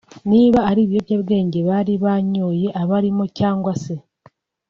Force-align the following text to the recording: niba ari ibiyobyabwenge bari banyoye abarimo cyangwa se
niba 0.31 0.59
ari 0.69 0.81
ibiyobyabwenge 0.83 1.59
bari 1.69 1.93
banyoye 2.03 2.67
abarimo 2.81 3.23
cyangwa 3.37 3.73
se 3.83 3.93